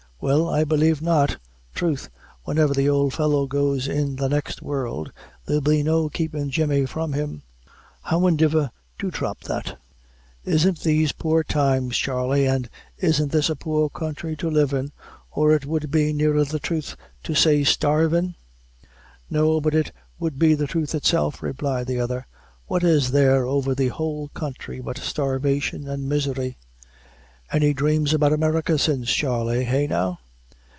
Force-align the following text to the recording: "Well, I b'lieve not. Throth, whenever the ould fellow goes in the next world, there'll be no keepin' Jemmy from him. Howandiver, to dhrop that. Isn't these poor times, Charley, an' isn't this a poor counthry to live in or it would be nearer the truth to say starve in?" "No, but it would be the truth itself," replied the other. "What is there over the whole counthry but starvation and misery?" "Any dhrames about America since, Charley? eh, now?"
"Well, 0.23 0.47
I 0.47 0.65
b'lieve 0.65 1.01
not. 1.01 1.37
Throth, 1.73 2.07
whenever 2.43 2.75
the 2.75 2.87
ould 2.87 3.11
fellow 3.11 3.47
goes 3.47 3.87
in 3.87 4.17
the 4.17 4.29
next 4.29 4.61
world, 4.61 5.11
there'll 5.47 5.63
be 5.63 5.81
no 5.81 6.09
keepin' 6.09 6.51
Jemmy 6.51 6.85
from 6.85 7.13
him. 7.13 7.41
Howandiver, 8.03 8.69
to 8.99 9.09
dhrop 9.09 9.39
that. 9.45 9.79
Isn't 10.45 10.81
these 10.81 11.11
poor 11.11 11.43
times, 11.43 11.97
Charley, 11.97 12.47
an' 12.47 12.69
isn't 12.99 13.31
this 13.31 13.49
a 13.49 13.55
poor 13.55 13.89
counthry 13.89 14.35
to 14.37 14.49
live 14.51 14.73
in 14.73 14.91
or 15.31 15.53
it 15.55 15.65
would 15.65 15.89
be 15.89 16.13
nearer 16.13 16.43
the 16.45 16.59
truth 16.59 16.95
to 17.23 17.33
say 17.33 17.63
starve 17.63 18.13
in?" 18.13 18.35
"No, 19.27 19.59
but 19.59 19.73
it 19.73 19.91
would 20.19 20.37
be 20.37 20.53
the 20.53 20.67
truth 20.67 20.93
itself," 20.93 21.41
replied 21.41 21.87
the 21.87 21.99
other. 21.99 22.27
"What 22.67 22.83
is 22.83 23.09
there 23.09 23.43
over 23.47 23.73
the 23.73 23.87
whole 23.87 24.29
counthry 24.35 24.81
but 24.81 24.99
starvation 24.99 25.87
and 25.87 26.07
misery?" 26.07 26.59
"Any 27.53 27.73
dhrames 27.73 28.13
about 28.13 28.31
America 28.31 28.77
since, 28.77 29.11
Charley? 29.11 29.65
eh, 29.65 29.85
now?" 29.85 30.19